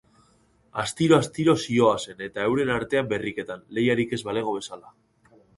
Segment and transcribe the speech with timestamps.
[0.83, 4.95] Astiro-astiro zihoazen eta euren artean berriketan, lehiarik ez balego bezala.